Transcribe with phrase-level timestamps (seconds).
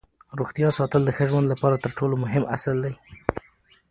[0.39, 2.93] روغتیا ساتل د ښه ژوند لپاره تر ټولو مهم اصل دی